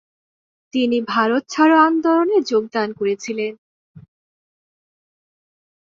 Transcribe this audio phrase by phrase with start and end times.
[0.73, 3.53] তিনি ভারত ছাড়ো আন্দোলনে যোগদান করেছিলেন।